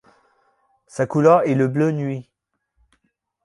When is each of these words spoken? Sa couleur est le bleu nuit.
Sa 0.87 1.05
couleur 1.05 1.47
est 1.47 1.53
le 1.53 1.67
bleu 1.67 1.91
nuit. 1.91 2.27